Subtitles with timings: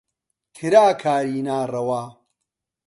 [0.55, 2.01] کرا کاری ناڕەوا